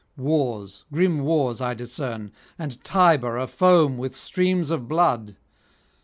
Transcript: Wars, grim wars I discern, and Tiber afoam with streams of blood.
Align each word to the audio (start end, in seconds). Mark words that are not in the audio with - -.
Wars, 0.17 0.83
grim 0.91 1.19
wars 1.19 1.61
I 1.61 1.75
discern, 1.75 2.31
and 2.57 2.83
Tiber 2.83 3.37
afoam 3.37 3.97
with 3.99 4.15
streams 4.15 4.71
of 4.71 4.87
blood. 4.87 5.35